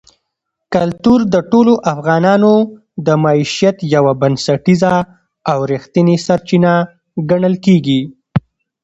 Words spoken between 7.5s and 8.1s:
کېږي.